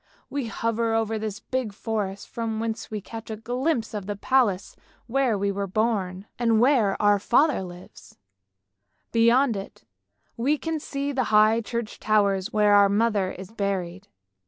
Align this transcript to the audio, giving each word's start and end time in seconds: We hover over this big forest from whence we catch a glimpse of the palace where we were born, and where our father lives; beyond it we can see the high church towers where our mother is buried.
We 0.31 0.47
hover 0.47 0.95
over 0.95 1.19
this 1.19 1.39
big 1.39 1.73
forest 1.73 2.27
from 2.27 2.59
whence 2.59 2.89
we 2.89 3.01
catch 3.01 3.29
a 3.29 3.35
glimpse 3.37 3.93
of 3.93 4.07
the 4.07 4.15
palace 4.15 4.75
where 5.05 5.37
we 5.37 5.51
were 5.51 5.67
born, 5.67 6.25
and 6.39 6.59
where 6.59 6.99
our 6.99 7.19
father 7.19 7.61
lives; 7.61 8.17
beyond 9.11 9.55
it 9.55 9.83
we 10.35 10.57
can 10.57 10.79
see 10.79 11.11
the 11.11 11.25
high 11.25 11.61
church 11.61 11.99
towers 11.99 12.51
where 12.51 12.73
our 12.73 12.89
mother 12.89 13.29
is 13.33 13.51
buried. 13.51 14.07